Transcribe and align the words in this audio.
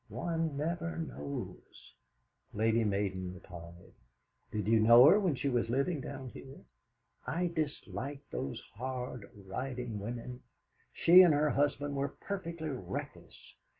One 0.09 0.57
never 0.57 0.97
knows" 0.97 1.93
Lady 2.61 2.83
Malden 2.83 3.35
replied: 3.35 3.93
"Did 4.51 4.67
you 4.67 4.79
know 4.79 5.05
her 5.05 5.19
when 5.19 5.35
she 5.35 5.47
was 5.47 5.69
living 5.69 6.01
down 6.01 6.29
here? 6.29 6.65
I 7.27 7.51
dislike 7.53 8.23
those 8.31 8.59
hard 8.73 9.29
riding 9.35 9.99
women. 9.99 10.41
She 10.91 11.21
and 11.21 11.35
her 11.35 11.51
husband 11.51 11.95
were 11.95 12.07
perfectly 12.09 12.69
reckless. 12.69 13.37